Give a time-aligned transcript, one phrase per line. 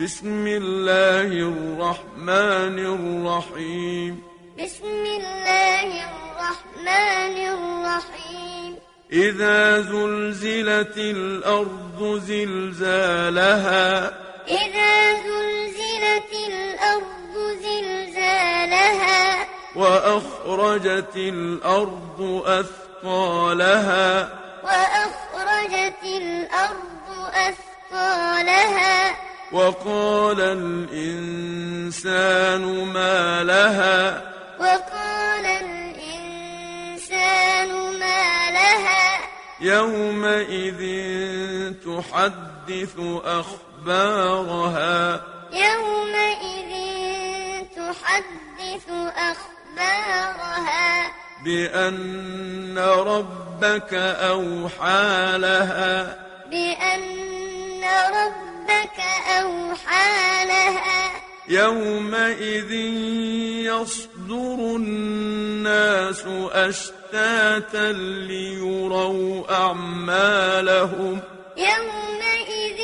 [0.00, 4.22] بسم الله الرحمن الرحيم
[4.58, 8.76] بسم الله الرحمن الرحيم
[9.12, 14.08] إذا زلزلت الأرض زلزالها
[14.48, 24.28] إذا زلزلت الأرض زلزالها وأخرجت الأرض أثقالها
[24.64, 29.05] وأخرجت الأرض أثقالها
[29.52, 30.84] وقال الإنسان
[32.84, 34.22] ما لها.
[34.58, 36.38] وقال الإنسان
[37.98, 39.18] ما لها.
[39.60, 40.82] يومئذ
[41.72, 45.22] تحدث أخبارها.
[45.52, 46.72] يومئذ
[47.76, 51.12] تحدث أخبارها.
[51.44, 56.26] بأن ربك أوحى لها.
[56.50, 57.15] بأن
[58.76, 61.22] ربك أوحى لها.
[61.48, 62.72] يومئذ
[63.64, 71.20] يصدر الناس أشتاتا ليروا أعمالهم.
[71.56, 72.80] يومئذ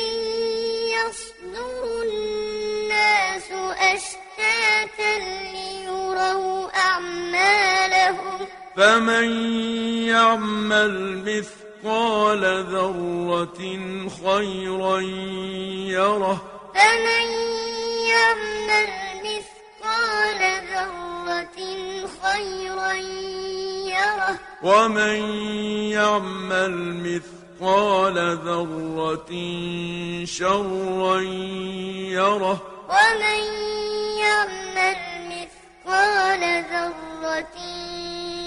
[0.97, 5.13] يصدر الناس أشتاتا
[5.53, 8.47] ليروا أعمالهم.
[8.77, 9.29] فمن
[10.07, 11.21] يعمل
[11.83, 13.59] مثقال ذرة
[14.25, 14.99] خيرا
[15.91, 16.41] يره.
[16.75, 17.27] فمن
[18.07, 18.89] يعمل
[19.23, 21.59] مثقال ذرة
[22.23, 22.93] خيرا
[23.91, 24.39] يره.
[24.63, 25.17] ومن
[25.91, 26.73] يعمل
[27.03, 29.31] مثقال ذرة
[30.25, 31.19] شرا
[32.15, 32.61] يره.
[32.89, 33.43] ومن
[34.19, 37.57] يعمل مثقال ذرة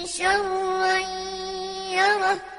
[0.05, 0.97] شرا
[1.91, 2.56] يره.